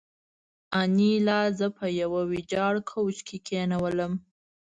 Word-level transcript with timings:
انیلا 0.81 1.41
زه 1.59 1.67
په 1.77 1.85
یوه 2.01 2.21
ویجاړ 2.31 2.73
کوچ 2.91 3.15
کې 3.27 3.37
کېنولم 3.47 4.13